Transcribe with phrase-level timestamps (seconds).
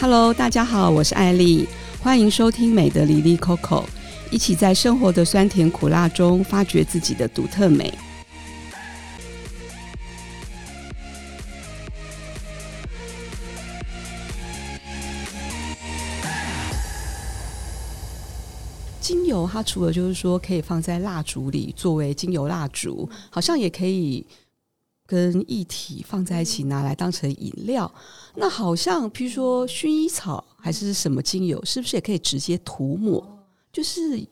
[0.00, 1.66] Hello，大家好，我是艾莉，
[2.00, 3.84] 欢迎收听美的丽丽 Coco，，
[4.30, 7.92] 一起在生活的酸甜苦辣中发掘自己的独特美。
[19.00, 24.24] 精油它除了就是说可以放在蜡烛里作为精油蜡烛，好像也可以。
[25.08, 27.90] 跟液体放在一起，拿来当成饮料。
[28.34, 33.26] 那好像，譬如说薰衣草还是什么精油，是不是也可以直接涂抹？
[33.72, 34.22] 就是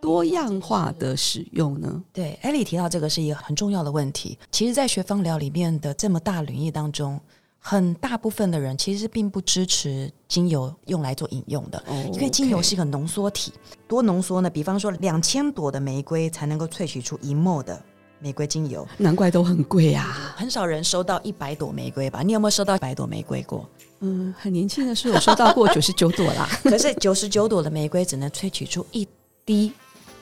[0.00, 2.00] 多样化的使用呢？
[2.12, 4.38] 对，艾莉提到这个是一个很重要的问题。
[4.52, 7.20] 其实，在学芳疗里面的这么大领域当中，
[7.58, 13.52] 很大部分的人其实并不支持精油用来做饮用的，哦、因为精油是一个浓缩体。
[13.88, 14.48] 多浓缩呢？
[14.48, 17.84] 比方说，两千朵的玫瑰才能够萃取出一末的。
[18.22, 20.34] 玫瑰精油，难怪都很贵、啊！
[20.36, 22.22] 很少人收到一百朵玫瑰吧？
[22.22, 23.66] 你有没有收到一百朵玫瑰过？
[24.00, 26.46] 嗯，很年轻的时候有收到过 九十九朵啦。
[26.62, 29.08] 可是九十九朵的玫瑰只能萃取出一
[29.46, 29.72] 滴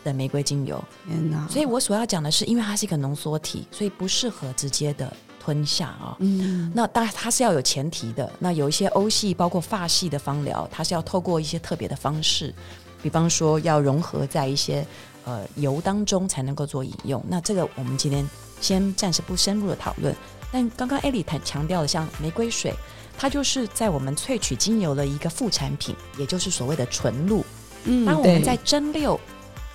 [0.04, 0.82] 的玫瑰精油。
[1.08, 1.46] 天哪！
[1.50, 6.16] 所以我所要讲的是，因为它是一个浓缩体，所以不适合直接的吞下啊、哦。
[6.20, 8.30] 嗯，那当然它是要有前提的。
[8.38, 12.54] 那有一些欧系，包括发系的芳疗，它是要透过一些特别的方式，
[13.02, 14.86] 比方说要融合在一些。
[15.28, 17.22] 呃，油当中才能够做饮用。
[17.28, 18.26] 那这个我们今天
[18.62, 20.16] 先暂时不深入的讨论。
[20.50, 22.72] 但刚刚艾丽谈强调的，像玫瑰水，
[23.18, 27.44] 它就是在我们萃取精油的一个副产品，也就是所谓的纯露。
[27.84, 29.18] 嗯，当我们在蒸馏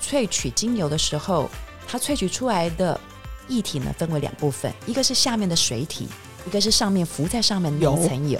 [0.01, 1.47] 萃取精油的时候，
[1.87, 2.99] 它萃取出来的
[3.47, 6.07] 液体呢，分为两部分，一个是下面的水体，
[6.47, 8.39] 一个是上面浮在上面的一层油。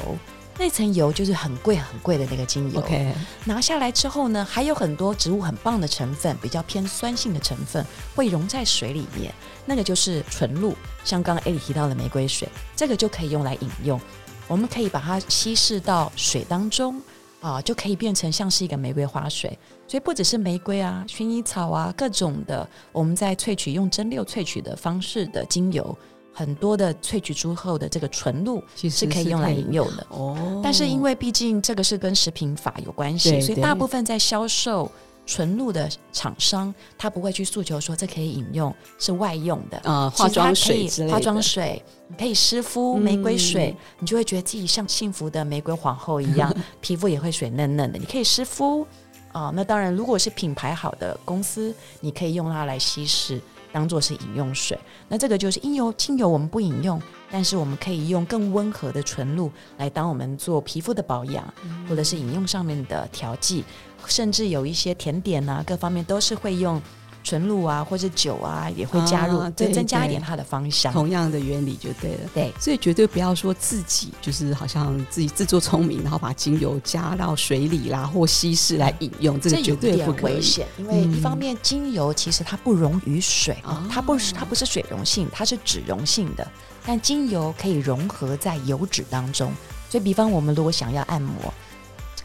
[0.58, 2.82] 那层油就是很贵很贵的那个精油。
[2.82, 3.12] Okay.
[3.46, 7.84] 拿下来之后呢，还有很多植物很棒的成分，比较偏酸性的成分
[8.16, 9.34] 会溶在水里面，
[9.66, 10.76] 那个就是纯露。
[11.04, 14.00] 像刚刚艾莉提到的玫瑰水，这个就可以用来饮用。
[14.48, 17.02] 我们可以把它稀释到水当中
[17.42, 19.58] 啊，就可以变成像是一个玫瑰花水。
[19.88, 25.98] 所以不只是玫瑰啊、薰衣草啊，各种的我们在萃取用蒸馏萃取的方式的精油。
[26.34, 30.08] 很多的萃取之后的这个纯露是可以用来饮用的。
[30.10, 34.92] 哦，但是因为毕竟这个是跟食品法有关系，所以大部分在销售
[35.26, 39.78] 纯露的厂商，他不会去诉求说这可以饮用，是外用的。
[39.84, 48.00] 啊，化妆水之类的，化妆水你可以湿敷玫瑰水，嗯，你就会觉得自己像幸福的玫瑰皇后一样， 皮肤也会水嫩嫩的。
[48.00, 48.86] 你可以湿敷。
[49.32, 53.42] 啊，那当然如果是品牌好的公司，你可以用它来稀释。
[53.74, 54.80] 当做是饮用水，
[55.10, 55.92] 那这个就是精油。
[55.98, 63.66] 精油我们不饮用，但是我们可以用更温和的纯露来当我们做皮肤的保养，嗯、或者是饮用上面的调剂，
[64.06, 66.82] 甚至有一些甜点啊，各方面都是会用。
[67.24, 70.92] 纯露啊，或者酒啊，也会加入，再、啊、增加一点它的芳香。
[70.92, 72.30] 同样的原理就对了。
[72.34, 80.14] 对，所以绝对不要说自己就是好像自己自作聪明，然后把精油加到水里啦，或稀释来饮用，这个绝对不。
[80.24, 86.48] 危险，因为一方面精油其实它不溶于水，嗯、它不是它不是水溶性，它是脂溶性的。
[86.86, 89.52] 但精油可以融合在油脂当中，
[89.90, 91.54] 所以比方我们如果想要按摩，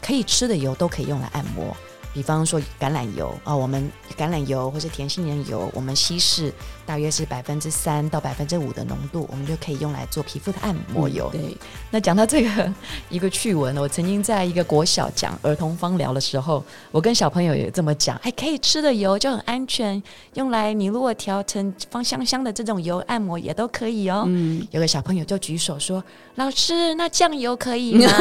[0.01, 1.75] 可以吃的油都可以用来按摩。
[2.13, 6.53] 比方说橄榄油啊、我们橄榄油或是甜杏仁油，我们稀释
[6.89, 11.29] 大约是百分之三到百分之五的浓度，我们就可以用来做皮肤的按摩油。
[11.35, 11.57] 嗯、对，
[11.91, 12.73] 那讲到这个
[13.11, 20.01] 一个趣闻，我曾经在一个国小讲儿童芳疗的时候，我跟小朋友也这么讲，哎可以吃的油就很安全，
[20.33, 24.23] 用来你如果调成芳香香的这种油按摩也都可以哦。
[24.25, 26.03] 嗯，有个小朋友就举手说
[26.37, 28.11] ：“老师，那酱油可以吗？”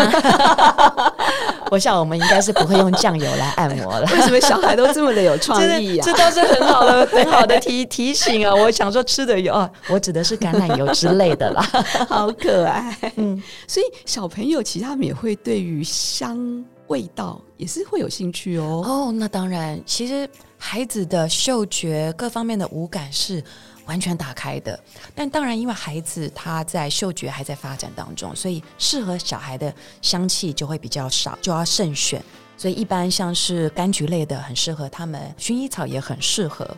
[1.72, 4.06] 我想我们应该是不会用酱油来按摩了。
[4.12, 6.04] 为什么小孩都这么的有创意呀、 啊？
[6.04, 8.54] 这倒是很好的、很好的提提醒啊！
[8.62, 11.62] 我想说吃的油啊，我指的是橄榄油之类的啦，
[12.08, 12.96] 好可爱。
[13.16, 18.82] 嗯，所以小朋友其实他们也会对于香味道也是会有兴趣哦。
[18.84, 23.42] 哦，那当然，其实孩子的嗅觉各方面的五感是
[23.86, 24.78] 完全打开的。
[25.14, 32.22] 但当然，因为孩子他在嗅觉还在发展当中，所以适合小孩的香气就会比较少，就要慎选。
[32.56, 36.68] 所以一般像是柑橘类的很适合他们，薰衣草也很适合，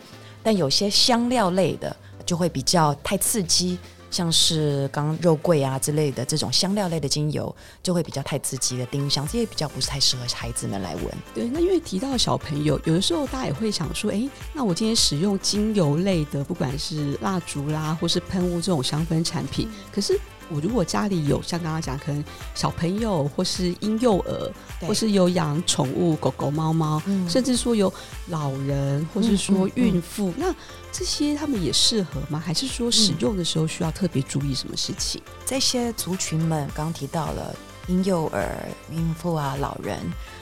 [0.42, 1.94] 但有些香料类的
[2.24, 3.78] 就会比较太刺激，
[4.10, 11.04] 像是刚肉桂啊之类的这种香料类的精油就会比较太刺激的丁香，这些比较不是太适合孩子们来闻。
[11.34, 20.18] 对，那因为提到小朋友，有的时候大家也会想说，哎，那我今天使用精油类的，不管是蜡烛啦，或是喷雾这种香氛产品，可是。
[20.50, 22.24] 我如果家里有像刚刚讲，可能
[22.54, 27.92] 小朋友或是婴幼儿，或是有养宠物狗狗、猫猫，嗯，甚至说有
[28.28, 30.54] 老人，或是说孕妇，嗯嗯嗯，那
[30.92, 32.42] 这些他们也适合吗？
[32.44, 35.22] 还是说使用的时候需要特别注意什么事情？
[35.46, 37.54] 这些族群们刚刚提到了
[37.86, 39.98] 婴幼儿、孕妇啊、老人，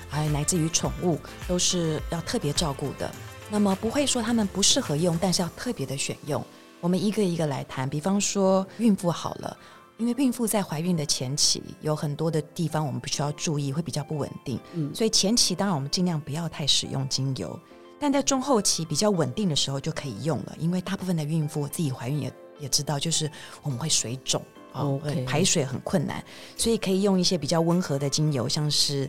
[0.08, 3.11] 还有来自于宠物，都是要特别照顾的。
[3.50, 6.44] 那么不会说他们不适合用，但是要特别的选用。
[6.81, 9.56] 我们一个一个来谈，比方说孕妇好了，
[9.99, 14.59] 因为孕妇在怀孕的前期有很多的地方我们必须要注意，会比较不稳定。
[14.73, 17.59] 嗯，所以前期当然我们尽量不要太使用精油，
[18.00, 23.31] 但在中后期比较稳定的时候就可以用了，因为大部分的孕妇自己怀孕也也知道，就是
[23.62, 24.41] 我们会水肿
[24.73, 26.25] 哦.排水很困难，
[26.56, 29.09] 所以可以用一些比较温和的精油，像是。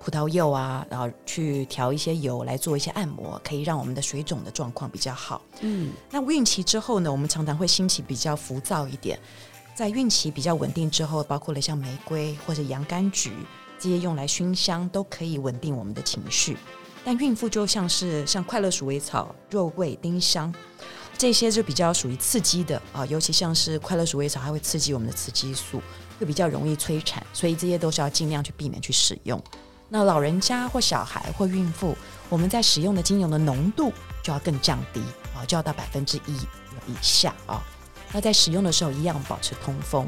[0.00, 5.42] 葡萄柚啊，然后去调一些油来做一些按摩，可以让我们的水肿的状况比较好。
[5.60, 9.18] 嗯，那孕期之后呢，我们常常会心情比较浮躁一点，
[9.78, 13.32] 在孕期比较稳定之后，包括了像玫瑰或者洋甘菊
[13.78, 16.56] 这些用来熏香，都可以稳定我们的情绪。
[17.04, 20.52] 但孕妇就像是像快乐鼠尾草、肉桂、丁香
[21.16, 25.80] 这些就比较属于刺激的啊，尤其像是快乐鼠尾草，还会刺激我们的雌激素，
[26.18, 29.40] 会比较容易催产，所以这些都是要尽量去避免去使用。
[29.88, 31.96] 那老人家或小孩或孕妇，
[32.28, 33.92] 我们在使用的精油的浓度
[34.24, 35.00] 就要更降低
[35.36, 36.32] 啊，就要到百分之一
[36.88, 37.64] 以下啊。
[38.12, 40.06] 那在使用的时候一样保持通风。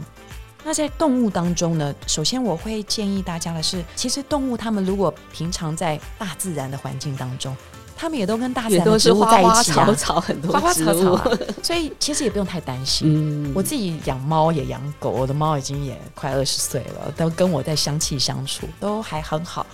[0.62, 7.56] 那在动物当中呢，首先我会建议大家的是，其实动物它们如果平常在大自然的环境当中。
[8.02, 11.30] 它们也都跟大自然的植物在一起啊，花花草草很多，花花草草啊，
[11.62, 13.06] 所以其实也不用太担心。
[13.10, 19.66] 嗯，我自己养猫也养狗，我的猫已经也快二十岁了，都跟我在相气相处，都还很好。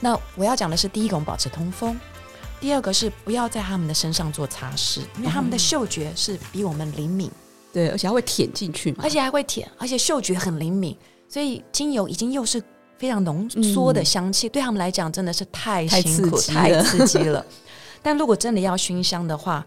[0.00, 1.94] 那我要讲的是，第一个，我们保持通风；
[2.58, 7.30] 第二个是不要在它们的身上做擦拭，因为它们的嗅觉是比我们灵敏，
[7.74, 10.96] 对，而且还会舔进去嘛，而且还会舔，而且嗅觉很灵敏，
[11.28, 12.62] 所以精油已经又是
[12.96, 17.44] 非常浓缩的香气，对他们来讲真的是太辛苦、太刺激了。
[18.00, 19.66] 但如果真的要熏香的话，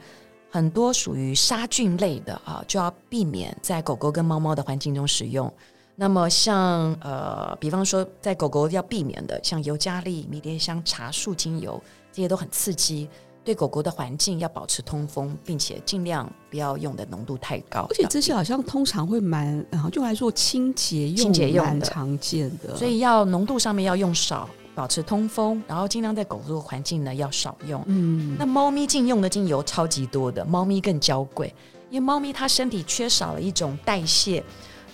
[0.50, 5.52] 很多属于杀菌类的啊，就要避免在狗狗跟猫猫的环境中使用。
[6.00, 11.82] 那么像呃，比方说在狗狗要避免的，像尤加利、迷迭香、茶树精油，
[12.14, 13.10] 这些都很刺激，
[13.48, 17.88] 对狗狗的环境要保持通风，并且尽量不要用的浓度太高。
[17.90, 24.50] 而且这些好像通常会蛮，然后用来做清洁用，清洁用的常见的，所以要浓度上面要用少。
[24.76, 27.84] 保持通风，然后尽量在狗狗的环境呢要少用。
[27.88, 31.52] 嗯，那猫咪禁用的精油超级多的，猫咪更娇贵，
[31.90, 34.44] 因为猫咪它身体缺少了一种代谢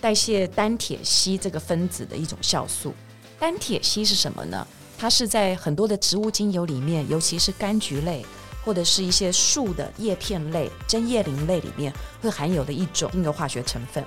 [0.00, 2.94] 代谢单铁烯这个分子的一种酵素。
[3.38, 4.66] 单铁烯是什么呢？
[4.96, 8.24] 它是在很多的植物精油里面，尤其是柑橘类
[8.64, 14.02] 或者是一些树的叶片类、针叶林类里面会含有的一种精油化学成分。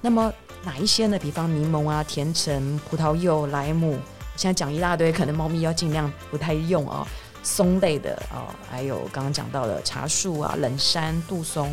[0.00, 1.18] 那么哪一些呢？
[1.18, 3.98] 比方柠檬啊、甜橙、葡萄柚、莱姆。
[4.36, 7.06] 现在讲一大堆，可能猫咪要尽量不太用哦。
[7.42, 11.70] 松类的哦，还有刚刚讲到的茶树啊、冷杉、杜松、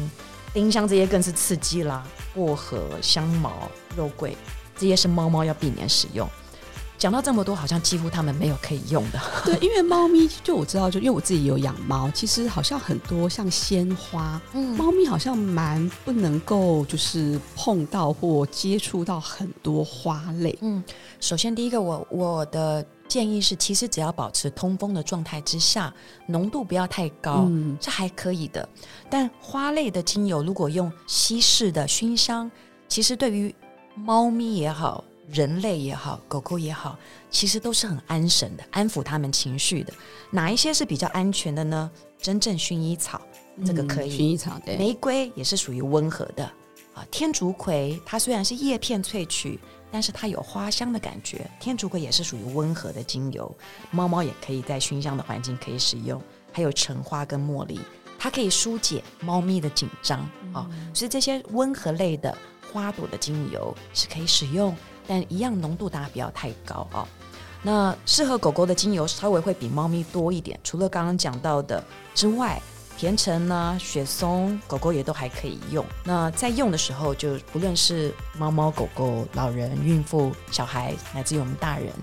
[0.54, 2.06] 丁香这些更是刺激啦。
[2.36, 4.38] 薄荷、香茅、肉桂
[4.78, 6.30] 这些是猫猫要避免使用。
[7.02, 9.20] 讲到这么多，好像几乎他们没有可以用的。
[9.44, 20.56] 对，因为猫咪就我知道，就因为我自己有养猫，其实好像很多像鲜花，嗯，猫咪好像蛮不能够就是碰到或接触到很多花类。
[20.62, 20.84] 嗯，
[21.20, 25.92] 首先第一个我我的建议是，其实只要保持通风的状态之下，
[26.28, 28.70] 浓度不要太高，嗯，是还可以的。
[29.10, 32.52] 但花类的精油如果用稀释的熏香，
[32.88, 33.56] 其实对于
[33.96, 35.04] 猫咪也好。
[35.32, 36.98] 人类也好，狗狗也好，
[37.30, 39.94] 其实都是很安神的，安抚他们情绪的。
[40.30, 41.90] 哪一些是比较安全的呢？
[42.20, 43.22] 真正薰衣草，
[43.66, 44.18] 这个可以。
[44.18, 44.78] 薰衣草对。
[44.78, 46.44] 玫瑰也是属于温和的
[46.94, 47.06] 啊。
[47.10, 49.60] 天竺葵，它虽然是叶片萃取，
[49.92, 51.50] 但是它有花香的感觉。
[51.60, 53.52] 天竺葵也是属于温和的精油，
[53.90, 56.22] 猫猫也可以在熏香的环境可以使用。
[56.52, 57.80] 还有橙花跟茉莉，
[58.20, 60.20] 它可以疏解猫咪的紧张
[60.54, 60.70] 啊。
[60.94, 62.38] 所以这些温和类的
[62.72, 64.76] 花朵的精油是可以使用。
[65.08, 67.08] 但一样浓度大家不要太高、哦。
[67.64, 71.84] 那适合狗狗的精油稍微会比猫咪多一点，除了刚刚讲到的
[72.16, 72.60] 之外，
[72.98, 75.86] 甜橙呢、雪松，狗狗也都还可以用。
[76.04, 81.94] 那在用的时候，就不论是猫猫、狗狗、老人、孕妇、小孩，乃至于我们大人，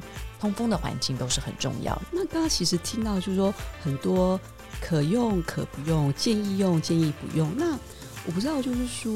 [0.40, 2.00] 通风的环境都是很重要。
[2.10, 3.52] 那刚刚其实听到就是说
[3.82, 4.38] 很多
[4.80, 7.52] 可用可不用，建议用建议不用。
[7.56, 7.76] 那
[8.26, 9.12] 我不知道就是说，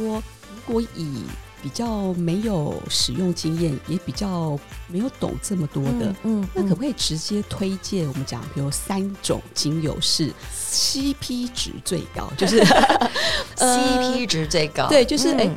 [0.66, 1.24] 如果以
[1.62, 10.32] 比较没有使用经验，也比较没有懂这么多的，嗯，嗯，那可不可以直接推荐我们讲，比如三种精油是
[10.68, 12.60] CP 值最高，就是
[13.56, 15.54] CP 值最高，对，就是哎、嗯、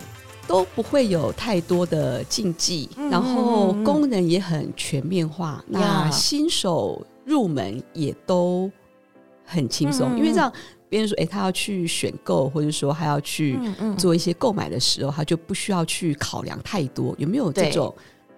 [0.48, 8.72] 都不会有太多的禁忌，嗯、然后功能也很全面化，嗯、那新手入门也都
[9.44, 10.54] 很轻松，嗯、因为这样。
[10.96, 13.60] 别人说：“哎，他要去选购，或者说他要去
[13.98, 17.94] 做一些购买的时候，他就不需要去考量太多，有没有这种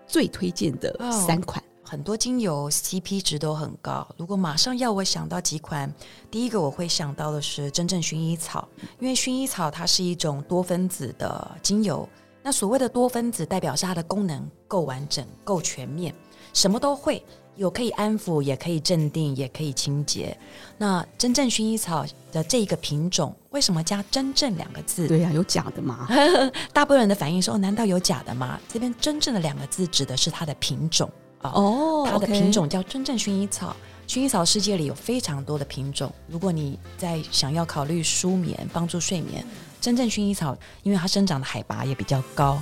[0.08, 1.62] 最推荐的三款。
[1.62, 4.06] 哦很多精油 CP 值都很高。
[4.18, 5.90] 如果马上要我想到几款，
[6.30, 8.68] 第一个我会想到的是真正薰衣草，
[9.00, 12.06] 因为薰衣草它是一种多分子的精油。
[12.44, 16.14] 那所谓的多分子，代表是它的功能够完整、够全面，
[16.52, 17.24] 什么都会，
[17.58, 20.38] 有可以安抚，也可以镇定，也可以清洁。
[20.78, 25.08] 那真正薰衣草的这一个品种，为什么加“真正”两个字？
[25.08, 26.08] 对呀、啊，有假的吗？
[26.72, 31.10] 大部分人的反应说：“难道有假的吗？”这边“真正”的两个字指的是它的品种
[31.42, 31.52] 啊。
[31.56, 33.76] 哦，oh, 它的品种叫真正薰衣草。
[34.08, 36.10] 薰衣草世界里有非常多的品种。
[36.28, 39.46] 如果你在想要考虑舒眠、帮助睡眠，
[39.82, 42.58] 真正薰衣草，因为它生长的海拔也比较高，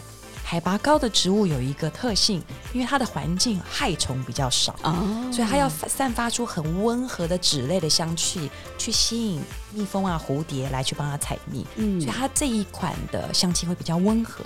[0.48, 4.96] 海拔高的植物有一个特性，因为它的环境害虫比较少，oh.
[5.34, 9.42] 所以它要散发出很温和的脂类的香气，去吸引
[9.74, 11.66] 蜜蜂啊、蝴蝶来去帮它采蜜。
[11.78, 14.46] 嗯，所以它这一款的香气会比较温和。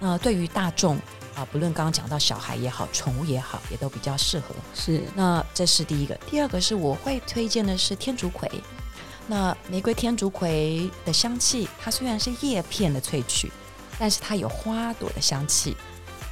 [0.00, 0.98] 呃，对于大众。
[1.34, 4.54] 啊，不论刚刚讲到小孩也好，宠物也好，也都比较适合。
[4.72, 6.14] 是，那这是第一个。
[6.30, 8.48] 第二个是我会推荐的是天竺葵。
[9.26, 13.50] 那玫瑰天竺葵的香气，它虽然是叶片的萃取，
[13.98, 15.76] 但是它有花朵的香气。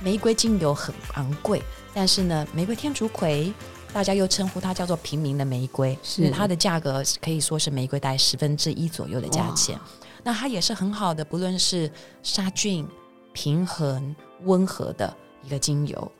[0.00, 1.62] 玫瑰精油很昂贵，
[1.94, 3.52] 但是呢，玫瑰天竺葵
[3.92, 9.78] 大家又称呼它叫做平民的玫瑰，是它的价格可以说是玫瑰大概十分之一左右的价钱。
[10.22, 11.90] 那它也是很好的，不论是
[12.22, 12.86] 杀菌、
[13.32, 14.14] 平衡。
[14.44, 16.12] 温和的一个精油，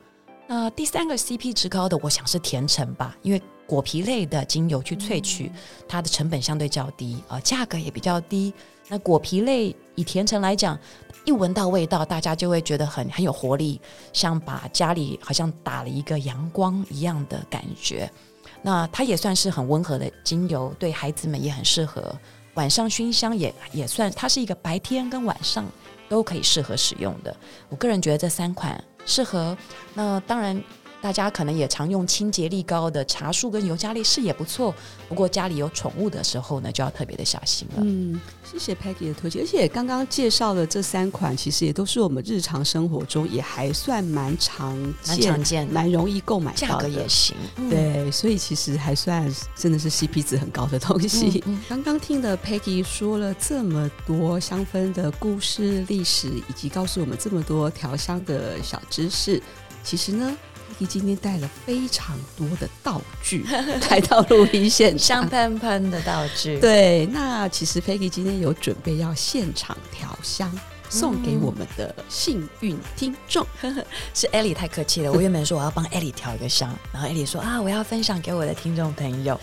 [0.47, 5.59] 那第三个 CP 值高的，我想是甜橙吧，因为果皮类的精油去萃取，嗯、
[5.89, 8.53] 它的成本相对较低啊、呃，价格也比较低。
[8.87, 10.79] 那果皮类以甜橙来讲，
[11.25, 13.79] 一闻到味道，大家就会觉得很很有活力，
[14.11, 18.09] 像把家里好像打了一个阳光一样的感觉。
[18.61, 22.13] 那它也算是很温和的精油，对孩子们也很适合，
[22.55, 25.65] 晚上熏香也也算，它是一个白天跟晚上。
[26.09, 27.35] 都可以适合使用的，
[27.69, 29.57] 我个人觉得这三款适合。
[29.95, 30.61] 那当然。
[31.03, 34.73] 大家可能也常用清洁力高的茶树跟尤加利是也不错，
[35.09, 37.81] 不过家里有宠物的时候呢，就要特别的小心了。
[37.81, 38.17] 嗯，
[38.49, 47.35] 谢谢 Peggy 的推荐，而且刚刚介绍的这三款，其实也都是我们日常生活中也还算蛮常见、蛮常见、蛮容易购买到的，价格也行。
[47.57, 51.43] 嗯、对，所以其实还算真的是 CP 值很高的东西。
[51.45, 59.43] 嗯嗯、刚刚听的 Peggy 说了这么多香氛的故事、历史，以及告诉我们这么多调香的小知识，
[59.83, 60.33] 其实呢。
[60.79, 63.45] 今天带了非常多的道具
[63.89, 66.59] 来到录音现场，香喷喷的道具。
[66.59, 70.51] 对，那其实 Peggy 今天有准备要现场调香，
[70.89, 73.45] 送给我们的幸运听众。
[73.61, 79.39] 嗯、 是 Ellie 太客气了，我原本说我要帮 Ellie 调一个香，然后 Ellie 说啊，我要分享给我的听众朋友。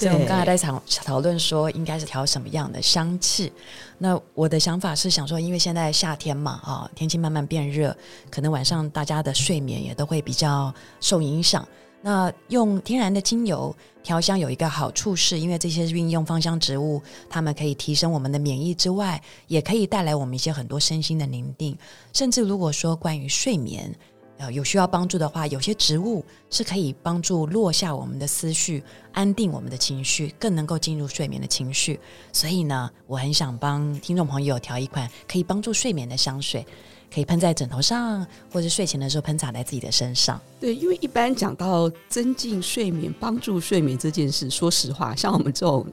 [0.00, 3.52] 对，我们刚才在讨讨论说，应该是调什么样的香气。
[3.98, 7.94] 那我的想法是想说，因为现在夏天嘛，啊，天气慢慢变热，
[8.30, 11.66] 可能晚上大家的睡眠也都会比较受影响。
[12.02, 21.76] 那用天然的精油调香有一个好处是，因为这些运用芳香植物，它们可以提升我们的免疫之外，也可以带来我们一些很多身心的宁静。
[22.14, 23.94] 甚至如果说关于睡眠，
[24.40, 28.82] 呃，有需要帮助的话，有些植物是可以帮助落下我们的思绪，
[29.12, 32.00] 安定我们的情绪，更能够进入睡眠的情绪。
[32.32, 36.66] 所以呢，我很想帮听众朋友调一款可以帮助睡眠的香水，
[37.12, 40.40] 可以喷在枕头上，或者睡前的时候喷洒在自己的身上。
[40.58, 45.86] 对，因为一般讲到增进睡眠、帮助睡眠这件事，说实话，像我们这种。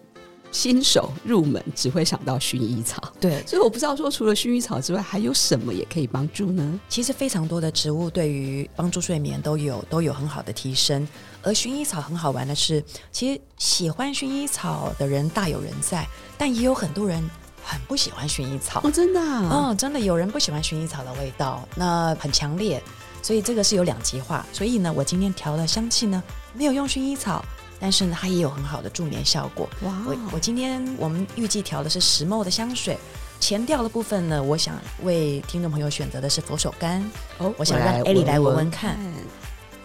[0.52, 6.80] 新手入门只会想到薰衣草，对，所以我不知道说除了薰衣草之外，还有什么也可以帮助呢？
[6.90, 11.08] 其实非常多的植物对于帮助睡眠都有都有很好的提升，
[11.44, 17.22] 而薰衣草很好玩的是，其实喜欢薰衣草的人大有人在，但也有很多人
[17.64, 22.82] 很不喜欢薰衣草哦，真的啊，哦，真的有人不喜欢薰衣草的味道，那很强烈，
[23.22, 24.46] 所以这个是有两极化。
[24.52, 26.24] 所以呢，我今天调的香气呢，
[26.54, 27.46] 没有用薰衣草。
[27.80, 29.70] 但是呢，它也有很好的助眠效果。
[29.84, 29.94] 哇！
[30.06, 32.98] 我我今天我们预计调的是石墨的香水，
[33.40, 37.00] 前调的部分呢，我想为听众朋友选择的是佛手柑。
[37.38, 38.98] 哦，oh, 我想让艾莉来闻闻看。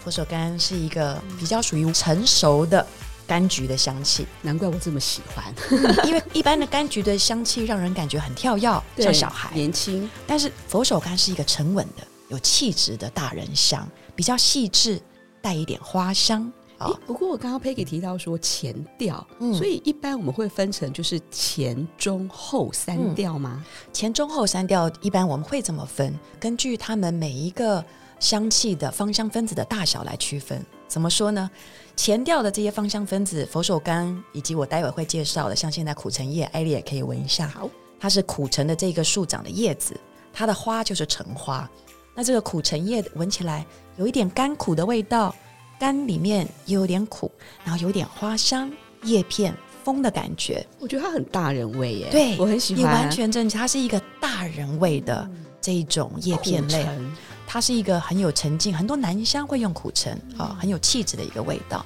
[0.02, 2.84] 佛手柑是一个比较属于成熟的
[3.28, 5.54] 柑橘的香气，难怪我这么喜欢。
[6.04, 10.10] 因为一般的柑橘的香气让人感觉很跳跃， 像小孩年轻。
[10.26, 15.00] 但是佛手柑是一个沉稳的、有气质的大人香，比较细致，
[15.40, 16.50] 带一点花香。
[17.06, 23.64] 不过我刚刚 Peggy 提到说前调，嗯、所以一般我们会分成就是前中后三调吗？
[23.64, 27.84] 嗯、前中后三调一般我们会怎么分，根据它们每一个
[28.18, 30.64] 香气的芳香分子的大小来区分。
[30.88, 31.50] 怎么说呢？
[31.96, 37.48] 前调的这些芳香分子，佛手柑以及我待会会介绍的，像现在苦橙叶，艾莉也可以闻一下。
[37.48, 39.98] 好，它是苦橙的这个树长的叶子，
[40.32, 41.68] 它的花就是橙花。
[42.14, 43.64] 那这个苦橙叶闻起来
[43.96, 45.34] 有一点甘苦的味道，
[45.82, 47.28] 甘里面也有点苦，
[47.64, 48.70] 然后有点花香、
[49.02, 50.64] 叶片、风的感觉。
[50.78, 52.80] 我觉得它很大人味耶，对，我很喜欢。
[52.80, 55.28] 你完全正确，它是一个大人味的
[55.60, 56.86] 这一种叶片类，
[57.48, 61.84] 它是一个很有沉静，很多男香会用苦橙啊，很有气质的一个味道。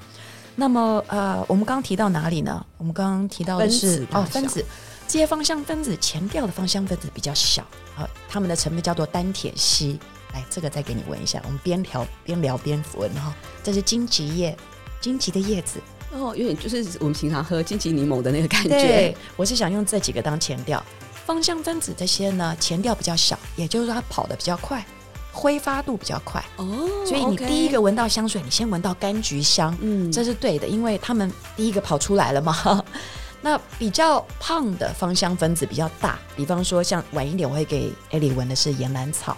[0.55, 2.67] 那么呃，我们刚刚提到哪里呢？
[2.77, 4.63] 我们刚刚提到的是哦，分子。
[5.09, 7.63] 这些芳香分子，前调的芳香分子比较小，
[7.97, 9.99] 啊，它们的成分叫做单铁烯。
[10.37, 13.35] 来，这个再给你闻一下，我们边调边聊边闻哈。
[13.65, 14.55] 这是荆棘叶，
[15.01, 15.81] 荆棘的叶子
[16.13, 18.69] 哦，有点就是我们平常喝荆棘柠檬的那个感觉。
[18.69, 20.83] 对，我是想用这几个当前调。
[21.25, 24.85] 芳香分子这些呢，前调比较小，也就是说它跑得比较快，
[25.33, 26.87] 挥发度比较快哦。
[27.07, 32.85] 所以你第一个闻到香水，你先闻到柑橘香，嗯，这是对的，因为他们第一个跑出来了嘛。
[33.43, 39.37] 那比较胖的芳香分子比较大，比方说像晚一点我会给艾莉闻的是岩兰草，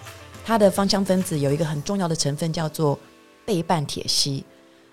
[0.49, 2.99] 它的芳香分子有一个很重要的成分叫做
[3.45, 4.43] 倍半铁烯。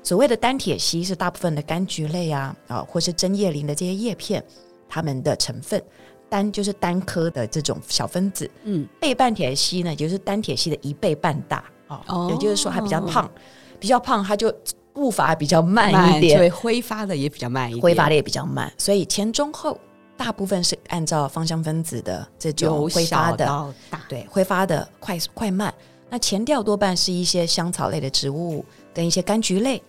[0.03, 4.43] 所谓的单铁烯是大部分的柑橘类啊啊，或是针叶林的这些叶片，
[4.89, 5.81] 它们的成分
[6.27, 13.31] 单就是单颗的这种小分子，嗯，倍半铁烯呢就是单铁烯的一倍半大啊，哦，也就是说它比较胖，
[13.79, 14.53] 比较胖它就。
[14.93, 19.77] 步伐比较慢一点，对，挥发的也比较慢一点，挥发的也比较慢，所以前中后
[20.17, 23.45] 大部分是按照芳香分子的这种挥发的，
[23.89, 25.73] 大对，挥发的快快慢。
[26.09, 29.81] 那前调多半是一些香草类的植物跟一些柑橘类。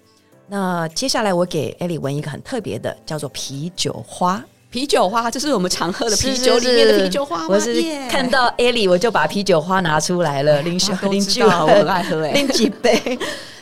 [0.49, 4.42] 那接下来我给艾莉闻一个很特别的，叫做啤酒花。
[4.68, 7.47] 啤酒花，这是我们常喝的啤酒里面的啤酒花。
[7.49, 13.18] 我是看到艾莉，我就把啤酒花拿出来了，林雪林句，我很爱喝， 拎几杯。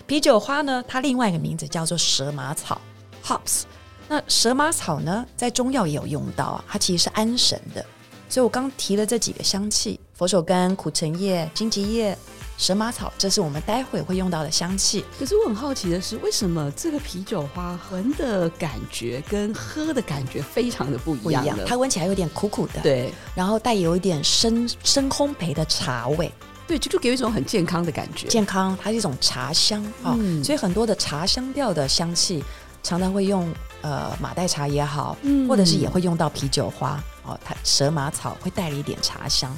[0.06, 2.80] 啤酒花呢，它另外一个名字叫做蛇麻草
[3.24, 3.62] （hops）。
[4.08, 7.84] 那蛇麻草呢，在中药也有用到啊，它其实是安神的。
[8.28, 12.16] 所以我刚提了这几个香气：佛手柑、苦橙叶、荆棘叶、
[12.58, 15.04] 蛇麻草，这是我们待会会用到的香气。
[15.18, 21.44] 可是我很好奇的是，为什么这个啤酒花闻的感觉跟喝的感觉非常的不一样？
[21.44, 26.32] 不一样，它闻起来有点苦苦的，对，然后带有一点深深烘焙的茶味。
[26.66, 28.26] 对，就就给一种很健康的感觉。
[28.26, 32.42] 健康，它是一种茶香啊，嗯哦，所以很多的茶香调的香气，
[32.82, 33.52] 常常会用
[33.84, 39.54] 呃马黛茶也好，嗯，或者是也会用到啤酒花哦，它蛇麻草会带了一点茶香。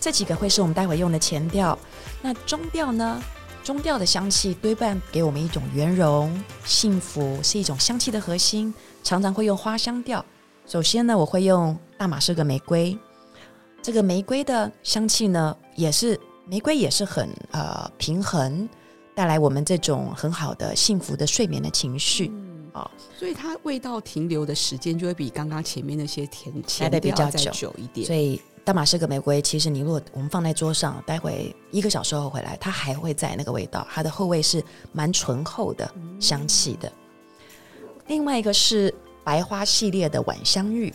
[0.00, 1.78] 这几个会是我们待会用的前调。
[2.20, 3.22] 那中调呢？
[3.62, 10.24] 中调的香气多半给我们一种圆融、幸福，是一种香气的核心，常常会用花香调。
[10.66, 12.98] 首先呢，我会用大马士革玫瑰，
[13.80, 16.20] 这个玫瑰的香气呢，也是。
[16.50, 18.66] 玫瑰也是很呃平衡，
[19.14, 22.32] 带来我们这种很好的幸福的睡眠的情绪
[23.18, 28.06] 所以它味道停留的时间就会比刚刚前面那些甜甜的比较久一点。
[28.06, 34.62] 所以大马士革玫瑰，其实你如果我们放在桌上，待会一个小时后回来，它还会在那个味道，它的后味是
[34.92, 36.92] 蛮醇厚的香气的。
[37.80, 37.88] 嗯。
[38.08, 40.92] 另外一个是白花系列的晚香玉。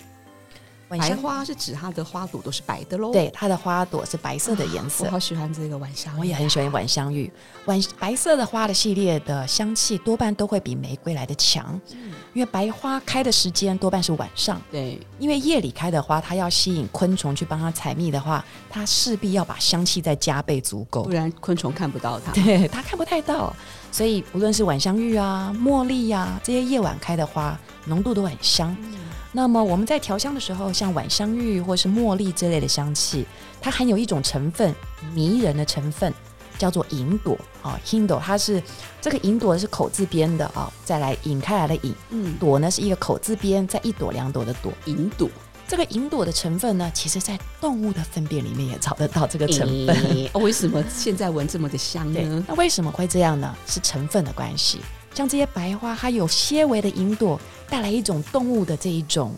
[0.99, 3.12] 白花是指它的花朵都是白的喽？
[3.12, 5.06] 对，它的花朵是白色的颜色。
[5.06, 7.32] 啊，我好喜欢这个晚香玉，我也很喜欢晚香玉。
[7.65, 14.62] 晚白色的花的系列的香气多半都会比玫瑰来的强，嗯，因为白花开的时间多半是晚上。
[14.71, 22.32] 对，因为夜里开的花，它要吸引昆虫去帮它采蜜的话，它势必要把香气再加倍足够，不然昆虫看不到它。
[22.34, 23.56] 对，它看不太到，
[23.93, 28.75] 所以无论是晚香玉啊、茉莉呀、啊、这些夜晚开的花，浓度都很香。
[28.82, 28.95] 嗯
[29.36, 33.25] 那么我们在调香的时候，像晚香玉或是茉莉之类的香气，
[33.60, 34.73] 它含有一种成分，
[35.13, 36.13] 迷人的成分，
[36.58, 37.79] 叫做银朵啊。
[37.84, 38.62] ，hindo，它是
[39.01, 45.27] 这个银朵是口字边的啊，再来引开来的引，嗯，朵呢是一个口字边，再一朵两朵的朵，银朵。
[45.74, 49.88] 这个银朵的成分呢，其实在动物的粪便里面也找得到这个成分。
[49.88, 52.46] 欸哦、为什么现在闻这么的香呢？
[52.48, 53.58] 那为什么会这样呢？
[53.66, 54.82] 是成分的关系。
[55.16, 59.36] 像这些白花，它有些微的银朵，带来一种动物的这一种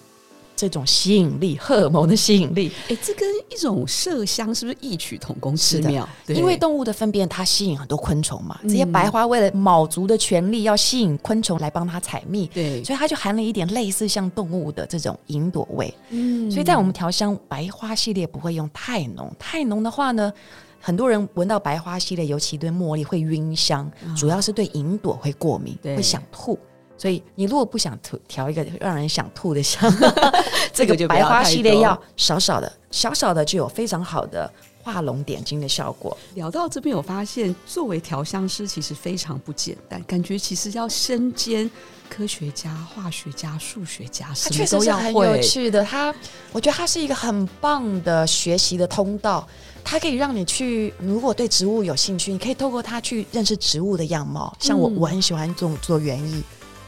[0.56, 2.72] 这种吸引力，荷尔蒙的吸引力。
[2.90, 6.08] 哎，这跟一种麝香是不是异曲同工之妙？
[6.28, 15.94] 因为动物的粪便它吸引很多昆虫嘛，这些白花为了卯足的全力要吸引昆虫来帮它采蜜，对，所以它就含了一点类似像动物的这种银朵味。
[16.10, 20.32] 嗯，所以在我们调香白花系列不会用太浓，太浓的话呢，
[20.80, 26.58] 很多人闻到白花系列，尤其对茉莉会晕香，哦，主要是对银朵会过敏，会想吐。
[26.98, 29.82] 所以你如果不想吐，调一个让人想吐的香，
[30.74, 34.50] 这个白花系列要少少的，小小的就有非常好的
[34.82, 36.18] 画龙点睛的效果。
[36.36, 41.70] 聊到这边，我发现作为调香师其实非常不简单，感觉其实要身兼
[42.10, 45.02] 科学家、化学家、数学家，什么都要会。
[45.02, 46.16] 他确实是很有趣的，他
[46.54, 49.46] 我觉得他是一个很棒的学习的通道，
[49.84, 54.56] 它可以让你去，如果对植物有兴趣，你可以透过它去认识植物的样貌。
[54.60, 56.42] 像我，嗯、我很喜欢做做园艺。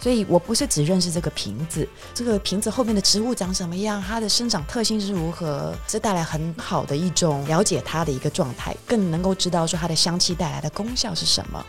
[0.07, 11.61] 所以我不是只认识这个瓶子，这个瓶子后面的植物长什么样，它的生长特性是如何，这带来很好的一种了解它的一个状态，更能够知道说它的香气带来的功效是什么。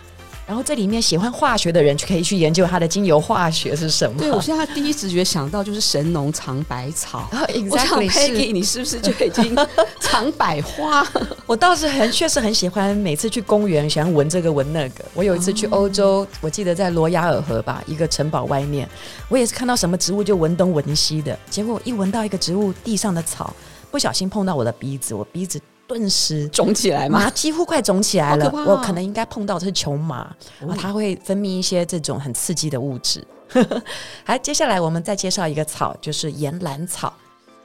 [0.48, 4.18] 然后这里面喜欢化学的人就可以去研究它的精油化学是什么。
[4.18, 7.28] 对，我现在第一直觉想到就是神农尝百草。
[7.32, 9.54] Oh, exactly 我想 Peggy，你是不是就已经
[10.00, 11.06] 尝百花？
[11.44, 15.04] 我倒是很确实很喜欢，每次去公园喜欢闻这个闻那个。
[15.12, 18.88] 我有一次去欧洲，哦、我记得在罗亚尔河吧，一个城堡外面，
[19.28, 23.54] 我也是看到什么植物就闻东闻西的，结果一闻到一个植物地上的草，
[23.90, 25.61] 不小心碰到我的鼻子，我鼻子。
[25.88, 28.48] 顿时肿起来嘛，几乎快肿起来了。
[28.51, 33.27] 哦、我可能应该碰到的是球麻，哦、它会分泌一些这种很刺激的物质。
[34.24, 37.12] 好，接下来我们再介绍一个草，就是岩兰草，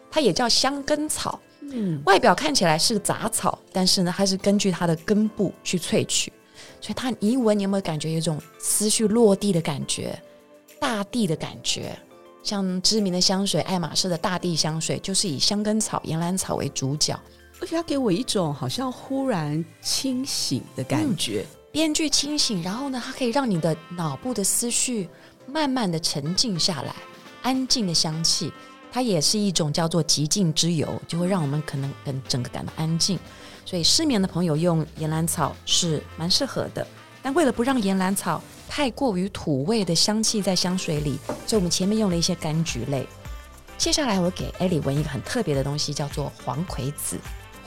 [0.09, 1.38] 它也叫香根草。
[1.59, 6.31] 嗯，外表看起来是杂草，但是呢，它是根据它的根部去萃取，
[6.79, 10.17] 所以它一闻，你有没有感觉有一种思绪落地的感觉，
[10.79, 11.97] 大地的感觉？
[12.43, 17.17] 像知名的香水爱马仕的大地香水，就是以香根草、岩兰草为主角。
[17.63, 25.08] 而且它给我一种好像忽然清醒的感觉，编剧、清醒，然后呢，它可以让你的脑部的思绪
[25.47, 26.93] 慢慢的沉静下来，
[27.41, 28.52] 安静的香气，
[28.91, 33.17] 它也是一种叫做极静之油，就会让我们可能跟整个感到安静。
[33.63, 36.86] 所以失眠的朋友用岩兰草是蛮适合的，
[37.21, 43.08] 但为了不让岩兰草太过于土味的香气在香水里，所以我们前面用了一些柑橘类。
[43.78, 47.17] 接下来我给艾莉闻一个很特别的东西，叫做黄葵子。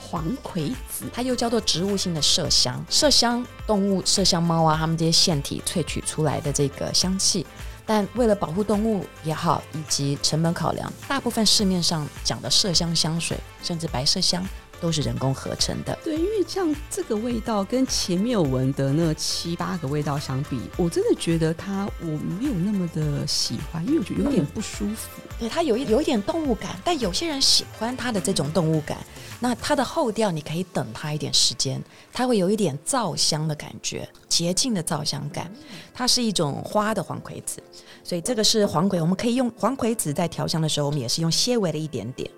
[0.09, 2.83] 黄葵子，它又叫做植物性的麝香。
[2.89, 7.45] 麝香动物，麝香猫啊，它们这些腺体萃取出来的这个香气，
[7.85, 14.47] 但为了保护动物也好，以及成本考量，大部分市面上讲的麝香香水，甚至白麝香。
[14.79, 25.09] 都是人工合成的，对，因为像这个味道跟前面我闻的那七八个味道相比，我真的觉得它我没有那么的喜欢，因为我觉得有点不舒服。
[25.17, 28.99] 嗯、对，它有一有一点动物感，但有些人喜欢它的这种动物感。
[29.39, 35.51] 那它的后调你可以等它一点时间，它会有一点皂香的感觉，洁净的皂香感。
[35.93, 37.61] 它是一种花的黄葵子，
[38.03, 42.29] 所以这个是黄葵，我们可以用黄葵子在调香的时候，我们也是用纤维的一点点。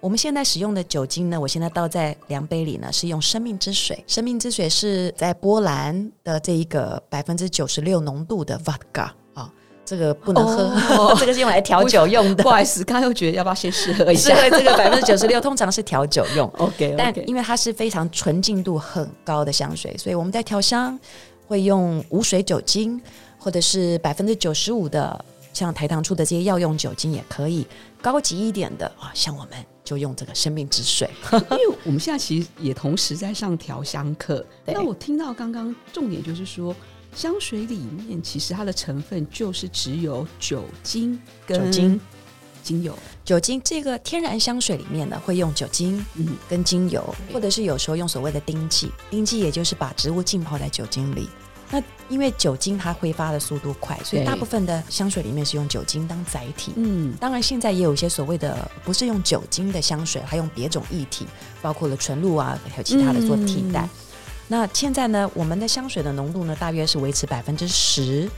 [0.00, 4.02] 我们现在使用的酒精呢，我现在倒在量杯里呢，是用生命之水。
[4.06, 9.10] 生命之水是在波兰的这一个百分之九十六浓度的 vodka、
[9.84, 10.64] 这个不能喝，
[10.96, 12.42] 哦、 这个是用来调酒用的。
[12.42, 14.34] 不好意思，刚刚又觉得要不要先试喝一下？
[14.36, 16.48] 因为这个百分之九十六通常是调酒用。
[16.58, 16.94] OK，, okay.
[16.96, 20.98] 但因为它是非常纯净度很高的香水，所以我们在调香
[21.46, 23.00] 会用无水酒精，
[23.38, 27.66] 或者是百分之九十五的，像台糖出的这些药用酒精也可以。
[28.00, 29.50] 高级一点的啊，像我们。
[29.82, 34.46] 就用这个生命之水， 因为我们现在其实也同时在上调香课。
[34.64, 36.72] 那我听到刚刚重点就是说，
[37.14, 42.00] 香水里面其实它的成分就是只有酒精跟酒精、
[42.62, 42.96] 精油。
[43.24, 51.28] 酒精这个天然香水里面呢，会用酒精嗯跟精油，或者是有时候用所谓的丁剂，丁剂也就是把植物浸泡在酒精里。
[51.72, 56.72] 那因为酒精它挥发的速度快，所以大部分的香水里面是用酒精当载体。
[56.74, 61.26] 嗯，当然现在也有一些所谓的不是用酒精的香水，还用别种液体，
[61.62, 63.82] 包括了纯露啊，还有其他的做替代。
[63.82, 63.90] 嗯、
[64.52, 68.28] 那现在呢，我们的香水的浓度呢，大约是维持百分之十。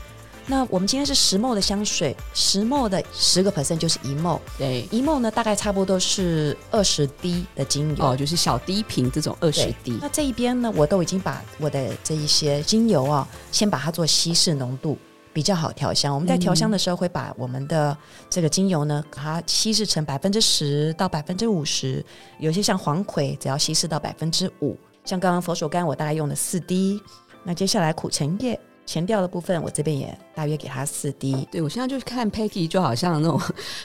[0.45, 9.97] 那我们今天是十 ml 的香水，十 ml 的十个 percent 就是一 ml，对，一 ml 呢大概差不多是二十滴的精油，哦，就是小滴瓶这种二十滴。
[9.99, 14.95] 那这一边呢，我都已经把我的这一些精油啊，先把它做稀释浓度，
[15.33, 16.13] 比较好调香。
[16.13, 17.97] 我们在调香的时候会把我们的
[18.29, 22.05] 这个精油呢，把它稀释成百分之十到百分之五十，
[22.37, 27.01] 有些像黄葵，只要稀释到百分之五，像刚刚佛手柑我大概用了四滴，
[27.43, 28.59] 那接下来苦橙叶。
[28.85, 31.47] 前调的部分，我这边也大约给它四滴。
[31.49, 33.39] 对，我现在就是看 Peggy 就好像那种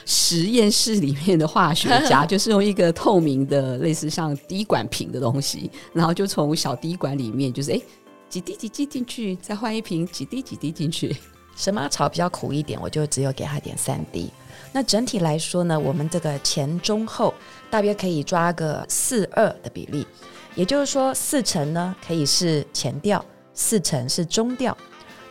[0.05, 7.81] 实验室里面的化学家， 就是用一个透明的类似像滴管瓶的东西，然后就从小滴管里面，就是哎
[8.27, 11.15] 几滴几滴进去，再换一瓶几滴几滴进去。
[11.55, 14.29] 神马草比较苦一点，我就只有给它点三滴。
[14.73, 17.33] 那整体来说呢，我们这个前中后
[17.69, 20.05] 大约可以抓个四二的比例，
[20.55, 24.75] 也就是说四成呢可以是前调，四成是中调。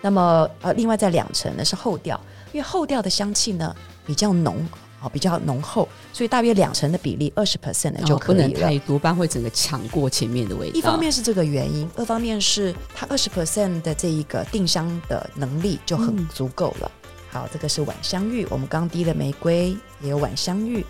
[0.01, 2.19] 那么，呃，另外在两成呢是后调，
[2.53, 3.75] 因为后调的香气呢
[4.07, 4.57] 比较浓，
[5.03, 8.45] 哦，比较浓厚，所以大约两成的比例，二十 percent 的就可以了。
[8.45, 10.77] 哦，不能太多，不然会整个抢过前面的味道。
[10.77, 16.91] 一方面是这个原因，二方面是它二十 percent 的这一个定香的能力就很足够了。
[17.05, 20.87] 嗯、好，这个是晚香玉，我们刚滴的玫瑰也有晚香玉。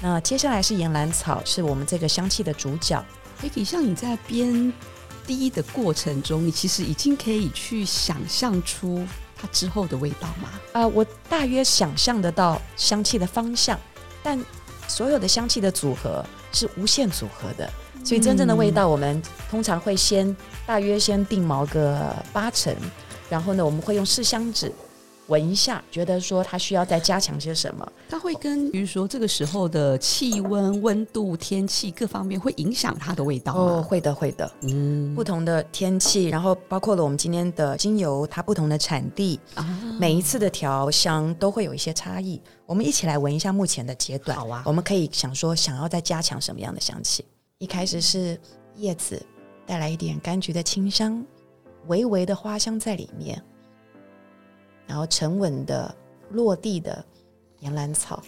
[0.00, 3.04] 那接下来是岩兰草，是我们这个香气的主角。
[3.48, 4.72] 可以像你在编
[5.26, 9.06] 第一的过程中，你其实已经可以去想象出。
[9.34, 10.50] 它之后的味道吗？
[10.72, 13.76] 啊、呃，我大约想象得到香气的方向，
[14.22, 14.40] 但
[14.86, 17.68] 所有的香气的组合是无限组合的，
[18.04, 22.72] 所以真正的味道，我们通常会先大约先定锚个八成，
[23.28, 24.72] 然后呢，我们会用试香纸。
[25.28, 27.92] 闻一下，觉得说它需要再加强些什么？
[28.08, 33.60] 它会跟，比如说这个时候的气温、温度、天气各方面会影响它的味道吗？
[33.60, 34.50] 哦，会的，会的。
[34.62, 39.64] 嗯，不同的天气，然后包括了我们今天的精油，它不同的产地，啊，
[39.98, 42.40] 每一次的调香都会有一些差异。
[42.66, 44.36] 我们一起来闻一下目前的阶段。
[44.36, 47.24] 好啊，我们可以想说，想要再加强什么样的香气？
[47.58, 48.38] 一开始是
[48.76, 49.24] 叶子，
[49.64, 51.24] 带来一点柑橘的清香，
[51.86, 53.40] 微微的花香在里面。
[54.92, 55.92] 然后沉稳的
[56.32, 57.02] 落地的
[57.60, 58.22] 岩兰草，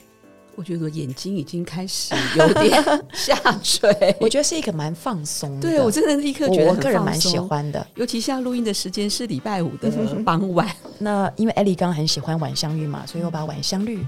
[0.57, 3.91] 我觉得我眼睛已经开始有点下垂。
[4.19, 7.87] 我觉得是一个蛮放松的，对，我真的立刻觉得我个人蛮喜欢的。
[7.97, 9.91] 尤其像录音的时间是礼拜五的
[10.25, 10.67] 傍晚，
[10.99, 14.03] 那因为艾莉刚刚很喜欢晚香玉嘛，所以我把晚香绿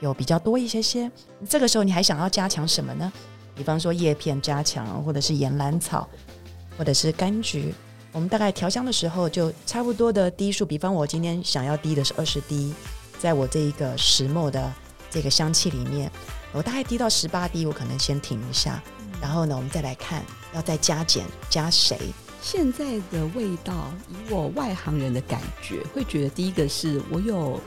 [0.00, 1.10] 有比较多一些些。
[1.48, 3.10] 这个时候你还想要加强什么呢？
[3.54, 6.06] 比方说叶片加强，或者是岩兰草，
[6.76, 7.72] 或者是柑橘。
[8.12, 12.74] 我们大概调香的时候就差不多的滴数，比方我今天想要滴的是二十滴，
[13.18, 14.70] 在我这一个石墨的
[15.10, 16.12] 这个香气里面，
[16.52, 18.82] 我大概滴到十八滴，我可能先停一下，
[19.20, 20.22] 然后呢，我们再来看
[20.54, 21.98] 要再加减加谁。
[22.42, 27.58] 现在的味道，以我外行人的感觉，会觉得第一个是我有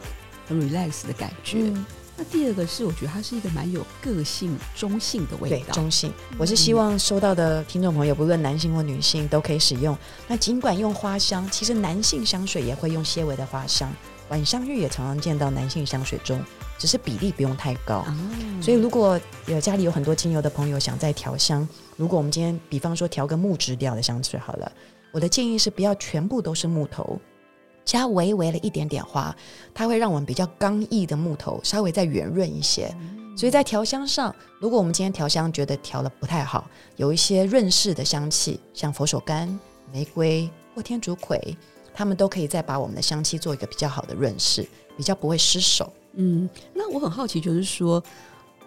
[0.47, 1.57] 很 relax 的感觉。
[1.59, 1.85] 嗯
[2.17, 5.57] 那第二个是，我觉得它是一个蛮有个性、中性的味道。
[5.57, 6.13] 对，中性。
[6.37, 9.97] 我是希望收到的听众朋友，不论男性或女性，都可以使用。
[10.27, 13.91] 那尽管用花香，其实男性香水也会用些微的花香，
[14.29, 16.41] 晚香玉也常常见到男性香水中，
[16.77, 18.05] 只是比例不用太高。
[18.07, 18.63] 嗯。
[18.63, 24.71] 所以，如果有家里有很多精油的朋友想再调香，如果我们今天比方说调个木质调的香水好了，
[25.11, 27.19] 我的建议是不要全部都是木头。
[27.85, 29.33] 加微微了一点点花，
[29.73, 32.93] 它会让我们比较刚毅的木头稍微再圆润一些。
[33.37, 39.47] 所以在调香上，如果我们今天调香觉得调得不太好，有一些润饰的香气，像佛手柑、
[39.93, 41.55] 玫瑰或天竺葵，
[41.93, 44.67] 它们都可以再把我们的香气做一个比较好的润饰，
[44.97, 45.93] 比较不会失手。
[46.13, 48.03] 嗯，那我很好奇，就是说。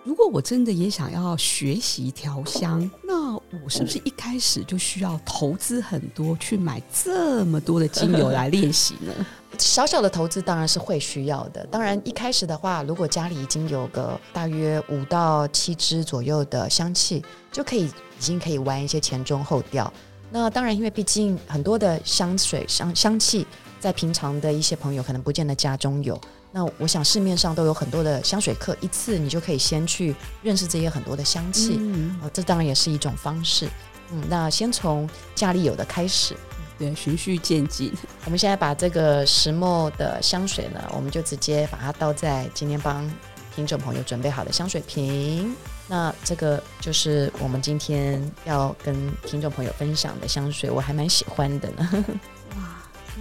[0.09, 9.13] 如果我真的也想要学习调香，那我是不是一开始就需要投资很多去买这么多的精油来练习呢？
[9.59, 11.63] 小小的投资当然是会需要的。
[11.67, 19.93] 当然一开始的话，如果家里已经有个大约五到七支左右的香气，就可以已经可以玩一些前中后调。
[20.31, 23.47] 那当然，因为毕竟很多的香水香香气，
[23.79, 26.19] 在平常的一些朋友可能不见得家中有。
[26.51, 33.69] 那我想市面上都有很多的香水课，一次你就可以先去认识这些很多的香气，嗯，这当然也是一种方式。
[34.11, 36.35] 嗯，那先从家里有的开始，
[36.79, 37.93] 对，循序渐进。
[38.25, 43.09] 我们现在把这个石墨的香水呢，我们就直接把它倒在今天帮
[43.55, 45.55] 听众朋友准备好的香水瓶。
[45.87, 52.05] 那这个就是我们今天要跟听众朋友分享的香水，我还蛮喜欢的呢。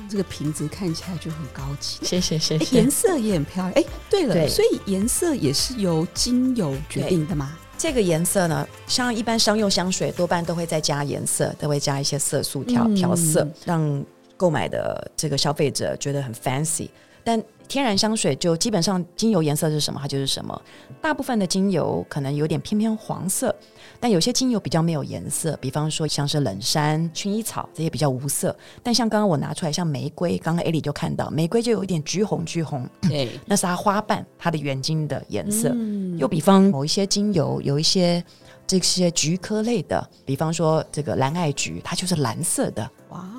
[0.10, 2.78] 这个瓶子看起来就很高级，谢谢谢谢。
[2.78, 3.72] 颜色也很漂亮。
[3.74, 7.58] 哎，对了对，所以颜色也是由精油决定的吗？
[7.78, 16.89] 这个颜色呢，像一般商用香水多半都会再加颜色，都会加一些色素调调色，嗯，让购买的这个消费者觉得很 fancy。
[17.24, 20.60] 但天然香水就基本上精油颜色是什么，它就是什么。
[21.02, 23.54] 大部分的精油可能有点偏偏黄色。
[23.99, 28.55] 但有些精油比较没有颜色，比方说像是冷杉、薰衣草这些比较无色。
[28.83, 35.71] 但像刚刚我拿出来，像玫瑰，刚刚艾莉就看到玫瑰就有一点橘红，橘红，对， 那是它花瓣它的原精的颜色。
[35.73, 36.17] 嗯。
[36.17, 38.23] 又比方某一些精油，有一些
[38.67, 42.88] 这些菊科类的，比方说这个蓝艾菊，它就是蓝色的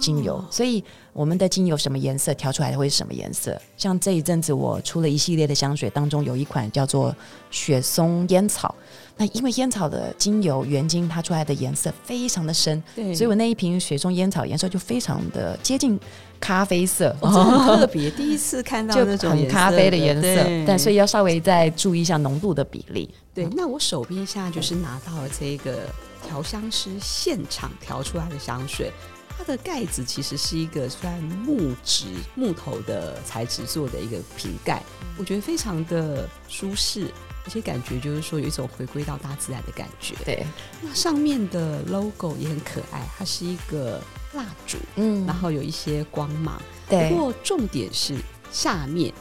[0.00, 0.42] 精油。
[0.50, 3.60] 所以我们的精油什么颜色调出来的会是什么颜色？
[3.76, 7.14] 像这一阵子我出了一系列的香水，当中有一款叫做
[7.50, 8.74] 雪松烟草。
[9.18, 15.98] 那因为烟草的精油原精，它出来的颜色非常的深，所以我那一瓶雪松烟草颜色就非常的接近
[16.40, 23.12] 咖啡色，哦、很特别，第一次看到那种很咖啡的颜色，但所以要稍微再注意一下浓度的比例。
[23.35, 25.81] 对，嗯、那我手边现在就是拿到了这个
[26.27, 28.90] 调香师现场调出来的香水，
[29.37, 34.83] 它的盖子其实是一个算木质木头的材质做的一个瓶盖，
[35.16, 37.07] 我觉得非常的舒适，
[37.44, 40.14] 而且感觉就是说有一种回归到大自然的感觉。
[40.24, 40.44] 对，
[40.83, 44.01] 那上面的 logo 也很可爱，它是一个
[44.32, 46.60] 蜡烛，嗯，然后有一些光芒。
[46.88, 48.14] 对，不过重点是
[48.50, 49.12] 下面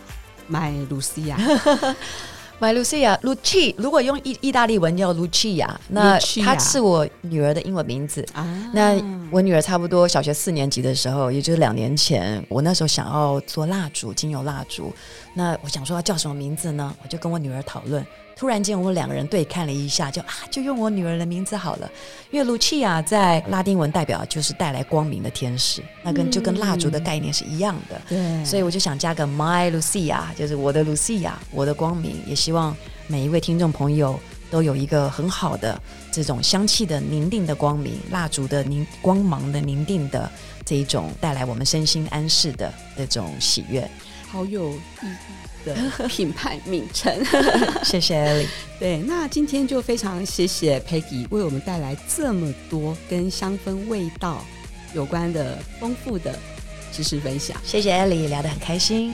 [0.49, 1.35] My Lucia。
[2.59, 8.25] My Lucia，Lucia，如果用意意大利文叫 Lucia，那她是我女儿的英文名字。
[8.33, 14.91] 啊，那我女儿差不多小学四年级的时候，也就是两年前，我那时候想要做蜡烛，精油蜡烛。
[15.33, 16.95] 那我想说要叫什么名字呢？
[17.03, 18.05] 我就跟我女儿讨论。
[18.37, 21.89] 突然间，我们两个人对看了一下，就啊，就用我女儿的名字好了。
[22.29, 27.99] 因为 Lucia 在拉丁文代表就是带来光明的天使，那跟就跟蜡烛的概念是一样的。
[28.07, 32.21] 对，所以我就想加个 My Lucia，就是我的 Lucia，我的光明。
[32.27, 32.75] 也希望
[33.07, 34.19] 每一位听众朋友
[34.51, 40.29] 都有一个很好的这种香气的宁定的光明，蜡烛的宁光芒的宁定的
[40.63, 43.89] 这一种带来我们身心安适的那种喜悦，
[44.29, 45.46] 好有意义。
[45.67, 45.75] 的
[46.07, 47.13] 品牌名称，
[47.83, 48.47] 谢谢 Ellie。
[48.79, 54.43] 对，那今天就非常谢谢 Peggy 为我们带来这么多跟香氛味道
[54.93, 56.37] 有关的丰富的
[56.91, 57.57] 知识分享。
[57.63, 59.13] 谢谢 Ellie，聊得很开心。